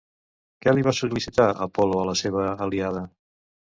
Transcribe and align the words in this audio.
Què 0.65 0.71
li 0.77 0.85
va 0.87 0.93
sol·licitar 1.01 1.47
Apol·lo 1.67 2.01
a 2.05 2.07
la 2.11 2.17
seva 2.23 2.47
aliada? 2.67 3.05